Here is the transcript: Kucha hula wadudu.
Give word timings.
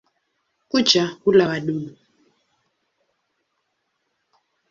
Kucha 0.69 1.03
hula 1.21 1.43
wadudu. 1.49 1.91